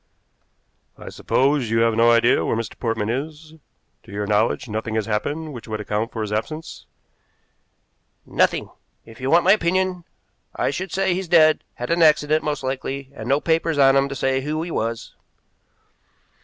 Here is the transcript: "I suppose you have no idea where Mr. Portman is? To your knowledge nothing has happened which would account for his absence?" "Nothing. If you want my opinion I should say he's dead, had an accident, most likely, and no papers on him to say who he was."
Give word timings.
"I 0.97 1.09
suppose 1.09 1.69
you 1.69 1.81
have 1.81 1.93
no 1.93 2.09
idea 2.09 2.43
where 2.43 2.55
Mr. 2.57 2.73
Portman 2.79 3.07
is? 3.11 3.53
To 4.01 4.11
your 4.11 4.25
knowledge 4.25 4.67
nothing 4.67 4.95
has 4.95 5.05
happened 5.05 5.53
which 5.53 5.67
would 5.67 5.79
account 5.79 6.11
for 6.11 6.23
his 6.23 6.31
absence?" 6.31 6.87
"Nothing. 8.25 8.71
If 9.05 9.21
you 9.21 9.29
want 9.29 9.43
my 9.43 9.51
opinion 9.51 10.05
I 10.55 10.71
should 10.71 10.91
say 10.91 11.13
he's 11.13 11.27
dead, 11.27 11.63
had 11.75 11.91
an 11.91 12.01
accident, 12.01 12.43
most 12.43 12.63
likely, 12.63 13.11
and 13.13 13.29
no 13.29 13.39
papers 13.39 13.77
on 13.77 13.95
him 13.95 14.09
to 14.09 14.15
say 14.15 14.41
who 14.41 14.63
he 14.63 14.71
was." 14.71 15.13